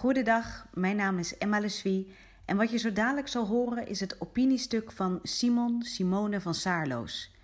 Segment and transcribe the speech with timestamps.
[0.00, 2.12] Goedendag, mijn naam is Emma Leswie
[2.44, 7.34] en wat je zo dadelijk zal horen is het opiniestuk van Simon Simone van Saarloos.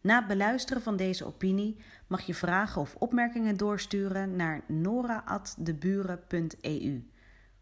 [0.00, 7.08] Na het beluisteren van deze opinie mag je vragen of opmerkingen doorsturen naar nora.deburen.eu.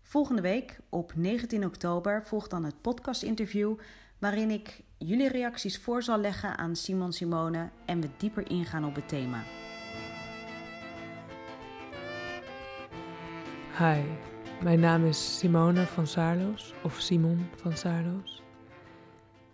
[0.03, 3.79] Volgende week, op 19 oktober, volgt dan het podcastinterview
[4.19, 8.95] waarin ik jullie reacties voor zal leggen aan Simon Simone en we dieper ingaan op
[8.95, 9.43] het thema.
[13.79, 14.03] Hi,
[14.63, 18.43] mijn naam is Simone van Saarloos, of Simon van Saarloos.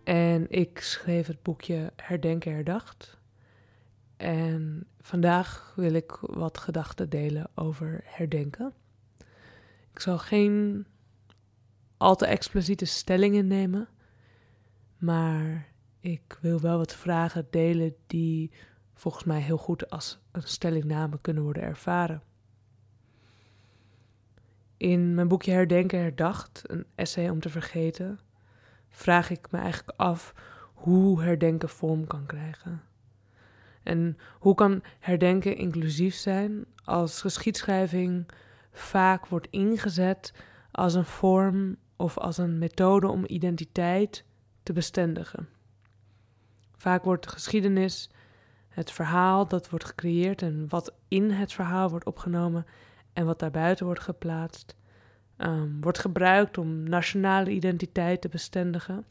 [0.04, 3.18] En ik schreef het boekje Herdenken Herdacht.
[4.16, 8.72] En vandaag wil ik wat gedachten delen over herdenken.
[9.92, 10.86] Ik zal geen
[11.96, 13.88] al te expliciete stellingen nemen,
[14.96, 15.68] maar
[16.00, 18.50] ik wil wel wat vragen delen die
[18.94, 22.22] volgens mij heel goed als een stellingname kunnen worden ervaren.
[24.78, 28.19] In mijn boekje Herdenken Herdacht, een essay om te vergeten,
[28.89, 30.34] vraag ik me eigenlijk af
[30.75, 32.83] hoe herdenken vorm kan krijgen.
[33.83, 38.27] En hoe kan herdenken inclusief zijn als geschiedschrijving
[38.72, 40.33] vaak wordt ingezet
[40.70, 44.24] als een vorm of als een methode om identiteit
[44.62, 45.48] te bestendigen.
[46.77, 48.11] Vaak wordt geschiedenis,
[48.69, 52.67] het verhaal dat wordt gecreëerd en wat in het verhaal wordt opgenomen
[53.19, 54.77] en wat daarbuiten wordt geplaatst,
[55.38, 59.05] um, wordt gebruikt om nationale identiteit te bestendigen.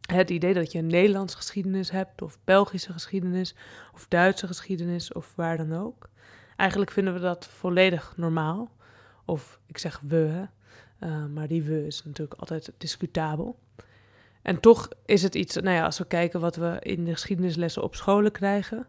[0.00, 3.54] Het idee dat je een Nederlandse geschiedenis hebt, of Belgische geschiedenis,
[3.94, 6.08] of Duitse geschiedenis, of waar dan ook.
[6.56, 8.70] Eigenlijk vinden we dat volledig normaal.
[9.24, 10.46] Of ik zeg we,
[11.00, 13.58] uh, maar die we is natuurlijk altijd discutabel.
[14.42, 17.82] En toch is het iets, nou ja, als we kijken wat we in de geschiedenislessen
[17.82, 18.86] op scholen krijgen,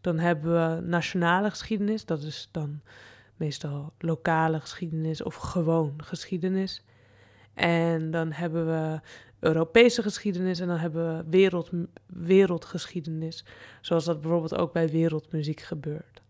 [0.00, 2.80] dan hebben we nationale geschiedenis, dat is dan
[3.42, 6.84] meestal lokale geschiedenis of gewoon geschiedenis.
[7.54, 9.00] En dan hebben we
[9.40, 11.70] Europese geschiedenis en dan hebben we wereld,
[12.06, 13.44] wereldgeschiedenis,
[13.80, 16.22] zoals dat bijvoorbeeld ook bij wereldmuziek gebeurt.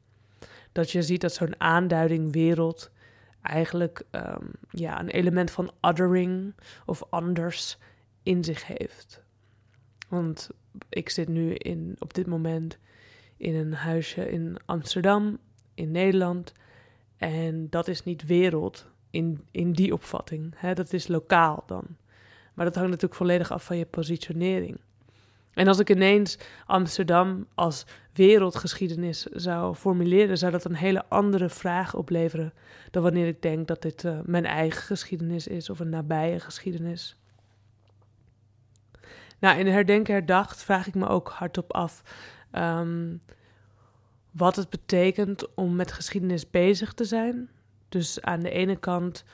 [0.72, 2.90] Dat je ziet dat zo'n aanduiding wereld
[3.42, 6.54] eigenlijk um, ja, een element van othering
[6.86, 7.78] of anders
[8.22, 9.22] in zich heeft.
[10.08, 10.50] Want
[10.88, 12.78] ik zit nu in, op dit moment
[13.36, 15.38] in een huisje in Amsterdam,
[15.74, 16.52] in Nederland.
[17.22, 20.54] En dat is niet wereld in, in die opvatting.
[20.56, 20.74] Hè?
[20.74, 21.84] Dat is lokaal dan.
[22.54, 24.80] Maar dat hangt natuurlijk volledig af van je positionering.
[25.52, 31.94] En als ik ineens Amsterdam als wereldgeschiedenis zou formuleren, zou dat een hele andere vraag
[31.94, 32.52] opleveren
[32.90, 37.16] dan wanneer ik denk dat dit uh, mijn eigen geschiedenis is of een nabije geschiedenis.
[39.38, 42.02] Nou, in Herdenken Herdacht vraag ik me ook hardop af
[42.52, 43.20] um,
[44.32, 47.48] wat het betekent om met geschiedenis bezig te zijn.
[47.88, 49.24] Dus aan de ene kant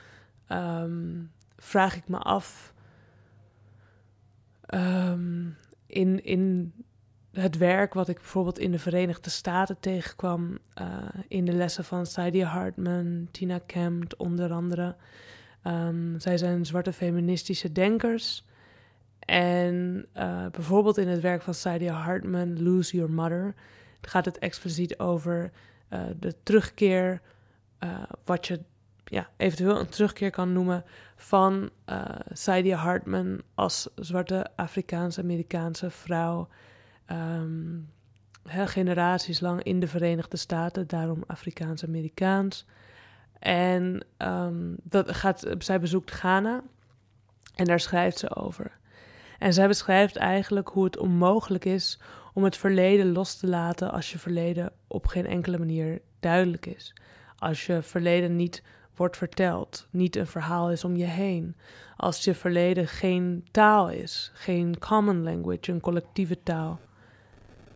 [0.51, 2.73] um, vraag ik me af
[4.73, 5.55] um,
[5.85, 6.73] in, in
[7.31, 10.85] het werk wat ik bijvoorbeeld in de Verenigde Staten tegenkwam, uh,
[11.27, 14.95] in de lessen van Saidia Hartman, Tina Kempt onder andere.
[15.63, 18.45] Um, zij zijn zwarte feministische denkers.
[19.19, 23.53] En uh, bijvoorbeeld in het werk van Saidia Hartman, Lose Your Mother,
[24.01, 25.51] gaat het expliciet over
[25.89, 27.21] uh, de terugkeer,
[28.25, 28.59] wat je
[29.03, 30.83] ja, eventueel een terugkeer kan noemen
[31.15, 36.47] van uh, Saidia Hartman als zwarte Afrikaans-Amerikaanse vrouw.
[37.11, 37.89] Um,
[38.45, 42.65] generaties lang in de Verenigde Staten, daarom Afrikaans-Amerikaans.
[43.39, 46.61] En um, dat gaat, zij bezoekt Ghana
[47.55, 48.77] en daar schrijft ze over.
[49.39, 51.99] En zij beschrijft eigenlijk hoe het onmogelijk is
[52.39, 56.93] om het verleden los te laten als je verleden op geen enkele manier duidelijk is.
[57.37, 58.63] Als je verleden niet
[58.95, 61.55] wordt verteld, niet een verhaal is om je heen.
[61.97, 66.79] Als je verleden geen taal is, geen common language, een collectieve taal,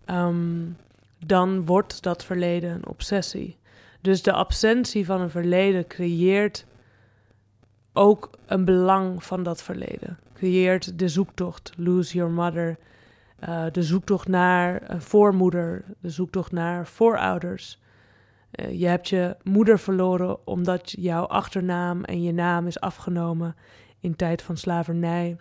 [0.09, 0.77] um,
[1.25, 3.57] dan wordt dat verleden een obsessie.
[4.01, 6.65] Dus de absentie van een verleden creëert
[7.93, 10.19] ook een belang van dat verleden.
[10.33, 12.77] Creëert de zoektocht, lose your mother,
[13.47, 17.79] uh, de zoektocht naar een voormoeder, de zoektocht naar voorouders.
[18.51, 23.55] Uh, je hebt je moeder verloren omdat jouw achternaam en je naam is afgenomen
[23.99, 25.37] in tijd van slavernij.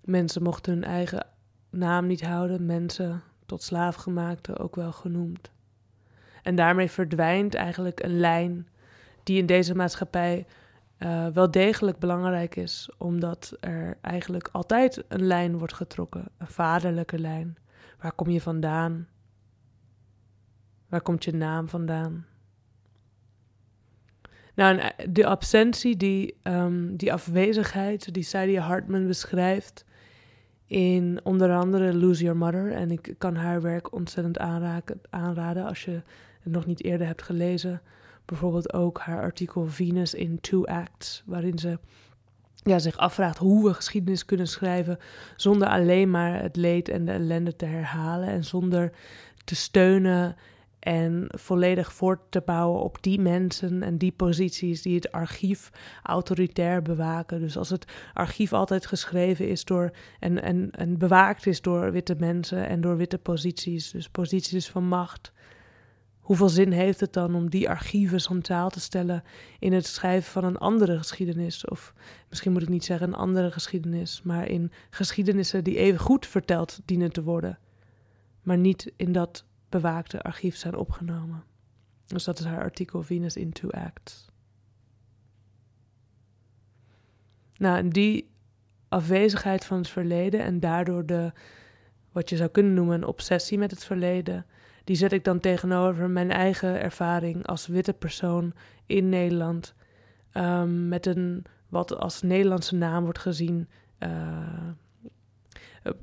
[0.00, 1.26] Mensen mochten hun eigen
[1.70, 5.50] naam niet houden, mensen tot slaafgemaakte ook wel genoemd.
[6.42, 8.68] En daarmee verdwijnt eigenlijk een lijn
[9.22, 10.46] die in deze maatschappij
[11.04, 17.18] uh, wel degelijk belangrijk is, omdat er eigenlijk altijd een lijn wordt getrokken, een vaderlijke
[17.18, 17.56] lijn.
[18.00, 19.08] Waar kom je vandaan?
[20.88, 22.26] Waar komt je naam vandaan?
[24.54, 24.80] Nou,
[25.10, 29.84] de absentie, die, um, die afwezigheid, die Sadie Hartman beschrijft
[30.66, 32.72] in onder andere Lose Your Mother.
[32.72, 36.02] En ik kan haar werk ontzettend aanraken, aanraden als je
[36.40, 37.82] het nog niet eerder hebt gelezen.
[38.24, 41.78] Bijvoorbeeld ook haar artikel Venus in Two Acts, waarin ze
[42.64, 44.98] ja, zich afvraagt hoe we geschiedenis kunnen schrijven
[45.36, 48.92] zonder alleen maar het leed en de ellende te herhalen en zonder
[49.44, 50.36] te steunen
[50.84, 55.70] en volledig voort te bouwen op die mensen en die posities die het archief
[56.02, 57.40] autoritair bewaken.
[57.40, 62.14] Dus als het archief altijd geschreven is door en, en, en bewaakt is door witte
[62.18, 65.32] mensen en door witte posities, dus posities van macht.
[66.24, 69.24] Hoeveel zin heeft het dan om die archieven centraal te stellen
[69.58, 71.64] in het schrijven van een andere geschiedenis?
[71.64, 71.94] Of
[72.28, 76.80] misschien moet ik niet zeggen een andere geschiedenis, maar in geschiedenissen die even goed verteld
[76.84, 77.58] dienen te worden,
[78.42, 81.44] maar niet in dat bewaakte archief zijn opgenomen.
[82.06, 84.26] Dus dat is haar artikel Venus in Two Acts.
[87.56, 88.30] Nou, die
[88.88, 91.32] afwezigheid van het verleden en daardoor de,
[92.12, 94.46] wat je zou kunnen noemen, een obsessie met het verleden,
[94.84, 98.52] die zet ik dan tegenover mijn eigen ervaring als witte persoon
[98.86, 99.74] in Nederland.
[100.34, 104.08] Um, met een wat als Nederlandse naam wordt gezien uh,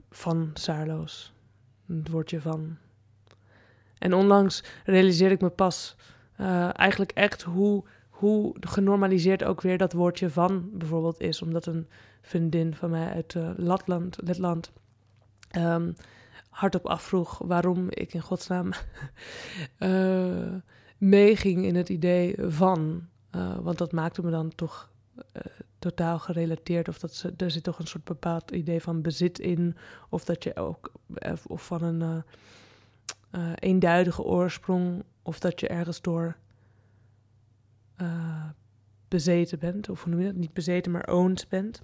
[0.09, 1.33] van Saarloos.
[1.87, 2.77] Het woordje van
[4.01, 5.95] en onlangs realiseerde ik me pas
[6.39, 11.41] uh, eigenlijk echt hoe, hoe genormaliseerd ook weer dat woordje van bijvoorbeeld is.
[11.41, 11.87] Omdat een
[12.21, 14.71] vriendin van mij uit uh, Latland, Letland
[15.57, 15.95] um,
[16.51, 18.69] hardop afvroeg waarom ik in godsnaam
[19.79, 20.53] uh,
[20.97, 23.07] meeging in het idee van.
[23.61, 24.89] want dat maakte me dan toch
[25.79, 26.87] totaal gerelateerd.
[26.87, 29.75] Of dat ze, er zit toch een soort bepaald idee van bezit in.
[30.09, 30.91] Of dat je ook,
[31.47, 32.23] of van een
[33.55, 36.37] eenduidige oorsprong of dat je ergens door
[39.11, 40.35] bezeten bent, of hoe noem je dat?
[40.35, 41.81] Niet bezeten, maar owned bent.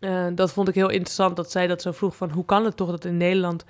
[0.00, 2.76] Uh, dat vond ik heel interessant dat zij dat zo vroeg van hoe kan het
[2.76, 3.64] toch dat in Nederland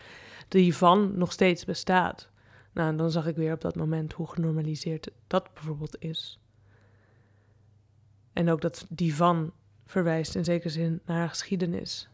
[0.49, 2.29] die van nog steeds bestaat?
[2.73, 6.39] Nou, dan zag ik weer op dat moment hoe genormaliseerd dat bijvoorbeeld is.
[8.33, 9.53] En ook dat die van
[9.87, 12.09] verwijst in zekere zin naar geschiedenis.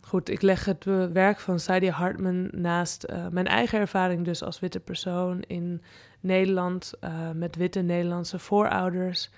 [0.00, 4.42] Goed, ik leg het eh, werk van Sadie Hartman naast uh, mijn eigen ervaring dus
[4.42, 5.82] als witte persoon in
[6.20, 9.30] Nederland uh, met witte Nederlandse voorouders.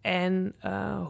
[0.00, 0.54] En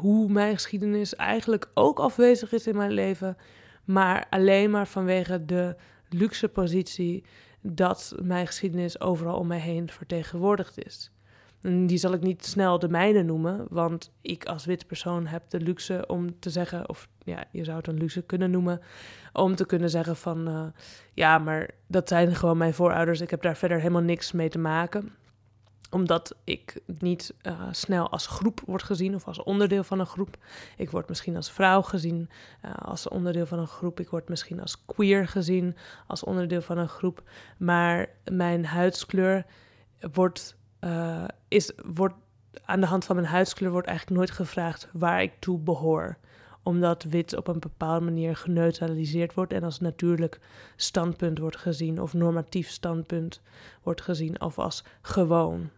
[0.00, 3.36] hoe mijn geschiedenis eigenlijk ook afwezig is in mijn leven,
[3.84, 5.76] maar alleen maar vanwege de
[6.08, 7.24] luxe positie
[7.60, 11.10] dat mijn geschiedenis overal om mij heen vertegenwoordigd is.
[11.62, 15.60] Die zal ik niet snel de mijne noemen, want ik als witte persoon heb de
[15.60, 18.80] luxe om te zeggen, of ja, je zou het een luxe kunnen noemen,
[19.32, 20.62] om te kunnen zeggen van, uh,
[21.14, 24.58] ja, maar dat zijn gewoon mijn voorouders, ik heb daar verder helemaal niks mee te
[24.58, 25.12] maken
[25.90, 30.36] omdat ik niet uh, snel als groep word gezien of als onderdeel van een groep.
[30.76, 32.30] Ik word misschien als vrouw gezien
[32.64, 34.00] uh, als onderdeel van een groep.
[34.00, 35.76] Ik word misschien als queer gezien
[36.06, 37.22] als onderdeel van een groep.
[37.58, 39.46] Maar mijn huidskleur
[40.12, 42.14] wordt uh, is, wordt,
[42.64, 46.16] aan de hand van mijn huidskleur wordt eigenlijk nooit gevraagd waar ik toe behoor.
[46.62, 50.40] Omdat wit op een bepaalde manier geneutraliseerd wordt en als natuurlijk
[50.76, 53.40] standpunt wordt gezien, of normatief standpunt
[53.82, 55.70] wordt gezien, of als gewoon.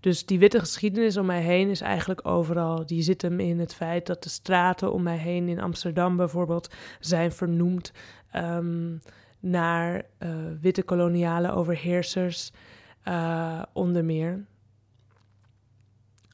[0.00, 2.86] Dus die witte geschiedenis om mij heen is eigenlijk overal.
[2.86, 6.74] Die zit hem in het feit dat de straten om mij heen in Amsterdam bijvoorbeeld
[7.00, 7.92] zijn vernoemd
[8.34, 9.00] um,
[9.40, 10.30] naar uh,
[10.60, 12.50] witte koloniale overheersers
[13.08, 14.44] uh, onder meer.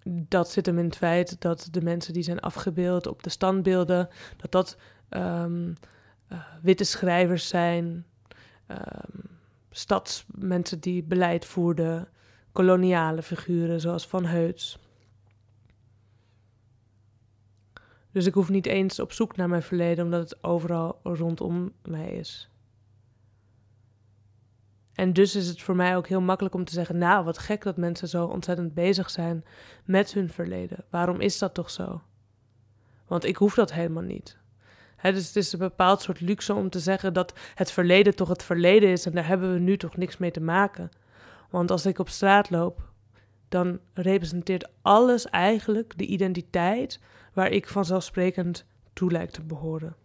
[0.04, 4.08] Dat zit hem in het feit dat de mensen die zijn afgebeeld op de standbeelden,
[4.37, 4.76] dat dat
[5.11, 5.75] um,
[6.32, 8.06] uh, witte schrijvers zijn,
[8.68, 9.38] um,
[9.70, 12.08] stadsmensen die beleid voerden,
[12.56, 14.78] koloniale figuren zoals Van Heuts.
[18.12, 22.08] Dus ik hoef niet eens op zoek naar mijn verleden, omdat het overal rondom mij
[22.08, 22.50] is.
[24.94, 27.62] En dus is het voor mij ook heel makkelijk om te zeggen: Nou, wat gek
[27.62, 29.44] dat mensen zo ontzettend bezig zijn
[29.84, 30.84] met hun verleden.
[30.90, 32.02] Waarom is dat toch zo?
[33.06, 34.38] Want ik hoef dat helemaal niet.
[35.02, 38.42] dus het is een bepaald soort luxe om te zeggen dat het verleden toch het
[38.42, 40.90] verleden is en daar hebben we nu toch niks mee te maken.
[41.56, 42.90] Want als ik op straat loop,
[43.48, 47.00] dan representeert alles eigenlijk de identiteit
[47.32, 49.96] waar ik vanzelfsprekend toe lijkt te behoren.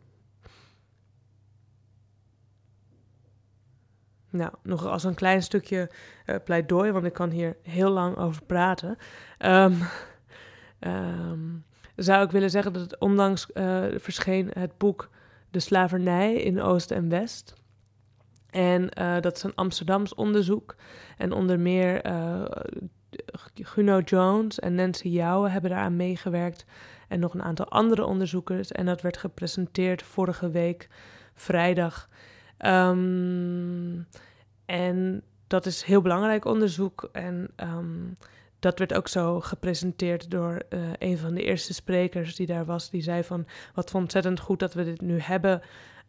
[4.30, 5.92] Nou, nog als een klein stukje
[6.26, 8.98] uh, pleidooi, want ik kan hier heel lang over praten.
[9.40, 9.78] Um,
[10.80, 11.66] um,
[11.96, 15.10] zou ik willen zeggen dat het ondanks uh, verscheen het boek
[15.50, 17.61] De Slavernij in Oost en West.
[18.52, 18.90] En
[19.22, 20.76] dat is een Amsterdams onderzoek.
[21.18, 22.02] En onder meer
[23.54, 26.66] Guno Jones en Nancy Jouwe hebben daaraan meegewerkt.
[27.08, 28.72] En nog een aantal andere onderzoekers.
[28.72, 30.90] En dat werd gepresenteerd vorige week,
[31.34, 32.10] vrijdag.
[32.58, 34.00] Ehm,
[34.66, 37.10] en dat is heel belangrijk onderzoek.
[37.12, 38.14] En ehm,
[38.60, 42.90] dat werd ook zo gepresenteerd door uh, een van de eerste sprekers die daar was.
[42.90, 45.62] Die zei van, wat ontzettend goed dat we dit nu hebben.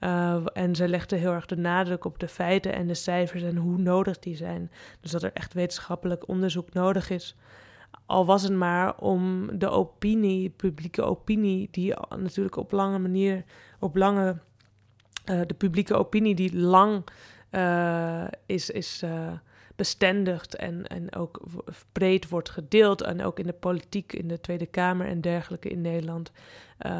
[0.04, 3.56] Uh, en ze legde heel erg de nadruk op de feiten en de cijfers en
[3.56, 4.71] hoe nodig die zijn.
[5.00, 7.37] Dus dat er echt wetenschappelijk onderzoek nodig is.
[8.06, 13.44] Al was het maar om de opinie, publieke opinie, die natuurlijk op lange manier,
[13.78, 14.38] op lange,
[15.30, 17.04] uh, de publieke opinie die lang
[17.50, 19.04] uh, is, is
[19.82, 21.40] bestendigd en, en ook
[21.92, 23.02] breed wordt gedeeld.
[23.02, 26.32] En ook in de politiek, in de Tweede Kamer en dergelijke in Nederland
[26.86, 26.92] uh,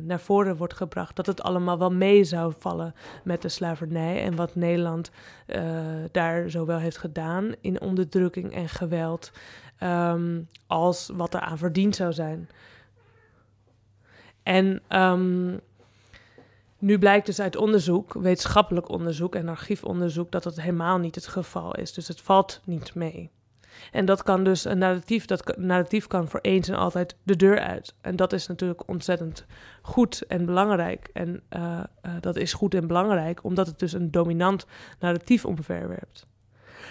[0.00, 1.16] naar voren wordt gebracht.
[1.16, 4.22] Dat het allemaal wel mee zou vallen met de slavernij.
[4.22, 5.10] En wat Nederland
[5.46, 5.60] uh,
[6.12, 9.32] daar zowel heeft gedaan in onderdrukking en geweld.
[9.82, 12.48] Um, als wat er aan verdiend zou zijn.
[14.42, 15.60] En um,
[16.84, 21.74] nu blijkt dus uit onderzoek, wetenschappelijk onderzoek en archiefonderzoek, dat dat helemaal niet het geval
[21.74, 21.92] is.
[21.92, 23.30] Dus het valt niet mee.
[23.92, 27.60] En dat kan dus een narratief, dat narratief kan voor eens en altijd de deur
[27.60, 27.94] uit.
[28.00, 29.46] En dat is natuurlijk ontzettend
[29.82, 31.10] goed en belangrijk.
[31.12, 34.66] En uh, uh, dat is goed en belangrijk, omdat het dus een dominant
[35.00, 36.26] narratief omverwerpt.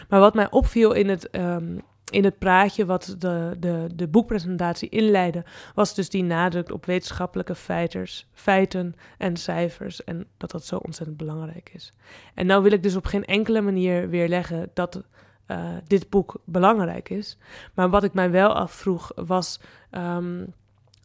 [0.10, 4.90] Maar wat mij opviel in het um, in het praatje wat de, de, de boekpresentatie
[4.90, 5.44] inleidde,
[5.76, 10.04] was dus die nadruk op wetenschappelijke feiters, feiten en cijfers.
[10.04, 11.94] En dat dat zo ontzettend belangrijk is.
[12.34, 15.04] En nou wil ik dus op geen enkele manier weerleggen dat
[15.48, 17.38] uh, dit boek belangrijk is.
[17.74, 19.60] Maar wat ik mij wel afvroeg was.
[19.92, 20.54] Um,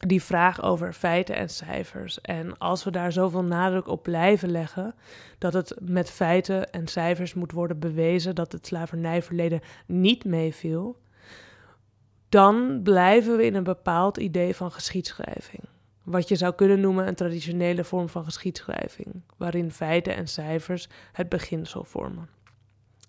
[0.07, 2.21] die vraag over feiten en cijfers.
[2.21, 4.95] En als we daar zoveel nadruk op blijven leggen,
[5.37, 10.97] dat het met feiten en cijfers moet worden bewezen dat het slavernijverleden niet meeviel,
[12.29, 15.63] dan blijven we in een bepaald idee van geschiedschrijving.
[16.03, 21.29] Wat je zou kunnen noemen een traditionele vorm van geschiedschrijving, waarin feiten en cijfers het
[21.29, 22.29] beginsel vormen.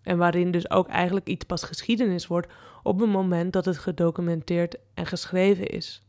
[0.02, 4.76] En waarin dus ook eigenlijk iets pas geschiedenis wordt op het moment dat het gedocumenteerd
[4.94, 6.02] en geschreven is.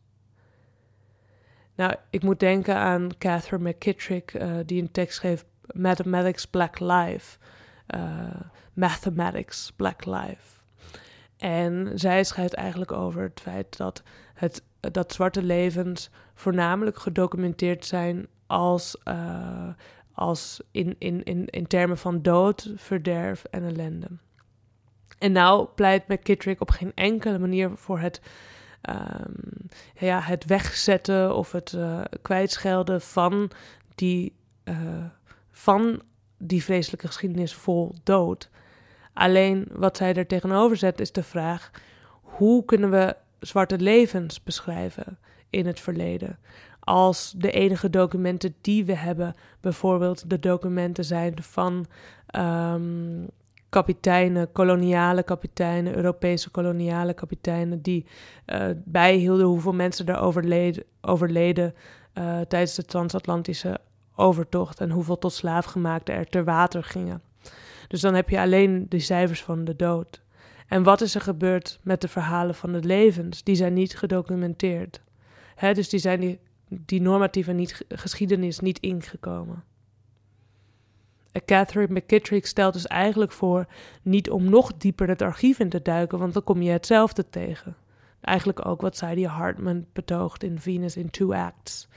[1.82, 7.38] Nou, ik moet denken aan Catherine McKittrick, uh, die een tekst schreef: Mathematics Black Life.
[7.96, 8.02] Uh,
[8.74, 10.62] Mathematics Black Life.
[11.38, 18.28] En zij schrijft eigenlijk over het feit dat, het, dat zwarte levens voornamelijk gedocumenteerd zijn
[18.48, 19.70] als, uh,
[20.14, 24.08] als in, in, in, in termen van dood, verderf en ellende.
[25.20, 28.22] En nou pleit McKittrick op geen enkele manier voor het
[28.90, 33.52] um, ja, het wegzetten of het uh, kwijtschelden van
[33.96, 34.76] die, uh,
[35.52, 36.02] van
[36.38, 38.50] die vreselijke geschiedenis vol dood.
[39.14, 41.72] Alleen wat zij er tegenover zet is de vraag:
[42.22, 45.18] hoe kunnen we zwarte levens beschrijven
[45.50, 46.40] in het verleden?
[46.80, 51.86] Als de enige documenten die we hebben, bijvoorbeeld de documenten zijn van
[52.36, 53.28] um,
[53.72, 58.06] kapiteinen, koloniale kapiteinen, Europese koloniale kapiteinen, die
[58.48, 61.74] uh, bijhielden hoeveel mensen er overleden, overleden
[62.14, 63.80] uh, tijdens de transatlantische
[64.16, 67.22] overtocht en hoeveel tot slaafgemaakten er ter water gingen.
[67.88, 70.22] Dus dan heb je alleen de cijfers van de dood.
[70.68, 73.44] En wat is er gebeurd met de verhalen van de levens?
[73.44, 75.02] Die zijn niet gedocumenteerd.
[75.56, 79.64] Hè, dus die zijn die, die normatieve niet, geschiedenis niet ingekomen.
[81.46, 83.66] Catherine McKittrick stelt dus eigenlijk voor
[84.02, 87.76] niet om nog dieper het archief in te duiken, want dan kom je hetzelfde tegen.
[88.22, 91.88] Eigenlijk ook wat Sadie Hartman betoogt in Venus in Two Acts.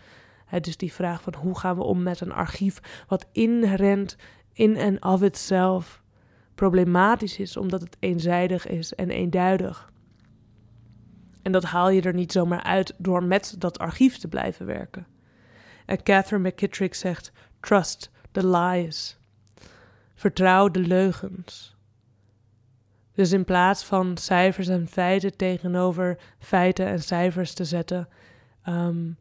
[0.44, 4.16] He, dus die vraag van hoe gaan we om met een archief wat inherent
[4.52, 6.02] in en of itself
[6.54, 9.92] problematisch is, omdat het eenzijdig is en eenduidig.
[11.42, 15.06] En dat haal je er niet zomaar uit door met dat archief te blijven werken.
[15.86, 19.18] En Catherine McKittrick zegt: Trust the lies.
[20.14, 21.76] Vertrouw de leugens.
[23.12, 28.08] Dus in plaats van cijfers en feiten tegenover feiten en cijfers te zetten,
[28.68, 29.16] um,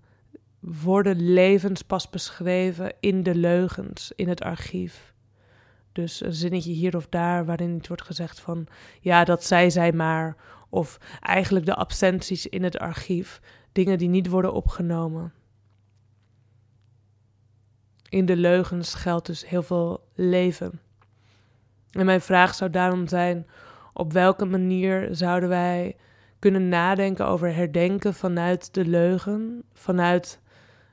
[0.60, 5.14] worden levens pas beschreven in de leugens, in het archief.
[5.92, 8.68] Dus een zinnetje hier of daar waarin het wordt gezegd van
[9.00, 10.36] ja, dat zei zij maar.
[10.70, 15.34] Of eigenlijk de absenties in het archief, dingen die niet worden opgenomen
[18.14, 20.80] in de leugens geldt dus heel veel leven.
[21.94, 23.48] En mijn vraag zou daarom zijn:
[23.94, 25.96] op welke manier zouden wij
[26.40, 30.40] kunnen nadenken over herdenken vanuit de leugen, vanuit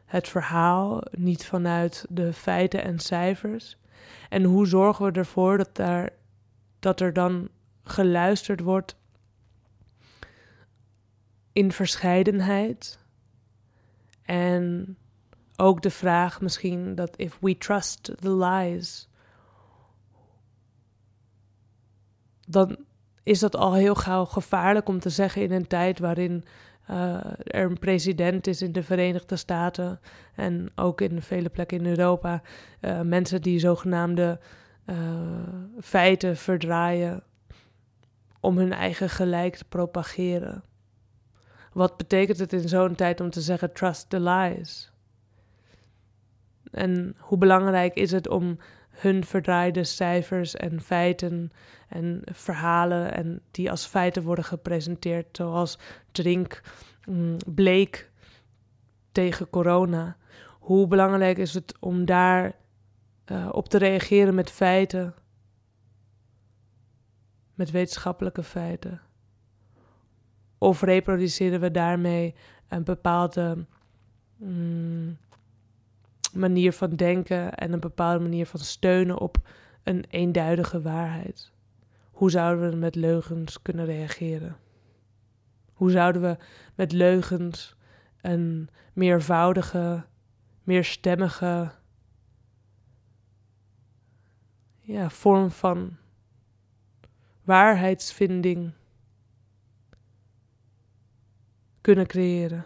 [0.04, 3.78] het verhaal, niet vanuit de feiten en cijfers?
[4.28, 6.10] En hoe zorgen we ervoor dat, daar,
[6.78, 7.48] dat er dan
[7.84, 8.96] geluisterd wordt
[11.52, 12.98] in verscheidenheid?
[14.22, 14.96] En
[15.56, 19.08] ook de vraag misschien dat if we trust the lies,
[22.50, 22.76] dan
[23.22, 26.44] is dat al heel gauw gevaarlijk om te zeggen in een tijd waarin
[26.90, 27.14] uh,
[27.44, 30.00] er een president is in de Verenigde Staten
[30.34, 32.42] en ook in vele plekken in Europa.
[32.80, 34.40] Uh, mensen die zogenaamde
[34.86, 34.96] uh,
[35.80, 37.22] feiten verdraaien
[38.40, 40.62] om hun eigen gelijk te propageren.
[41.72, 44.92] Wat betekent het in zo'n tijd om te zeggen trust the lies?
[46.70, 48.58] En hoe belangrijk is het om
[49.00, 51.52] hun verdraaide cijfers en feiten
[51.88, 55.78] en verhalen en die als feiten worden gepresenteerd, zoals
[56.12, 56.62] drink
[57.04, 58.10] mm, bleek
[59.12, 60.16] tegen corona.
[60.58, 62.52] Hoe belangrijk is het om daar
[63.26, 65.14] uh, op te reageren met feiten,
[67.54, 69.00] met wetenschappelijke feiten?
[70.58, 72.34] Of reproduceren we daarmee
[72.68, 73.66] een bepaalde
[74.36, 75.16] mm,
[76.32, 79.36] manier van denken en een bepaalde manier van steunen op
[79.82, 81.52] een eenduidige waarheid?
[82.10, 84.56] Hoe zouden we met leugens kunnen reageren?
[85.72, 86.36] Hoe zouden we
[86.74, 87.76] met leugens
[88.20, 90.04] een meervoudige,
[90.62, 91.70] meerstemmige
[94.80, 95.96] ja, vorm van
[97.44, 98.72] waarheidsvinding
[101.80, 102.64] kunnen creëren?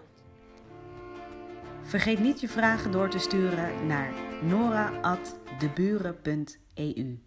[1.84, 4.12] Vergeet niet je vragen door te sturen naar
[4.42, 7.23] nora.deburen.eu.